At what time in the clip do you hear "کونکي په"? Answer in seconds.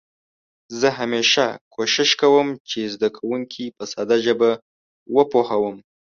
3.17-3.83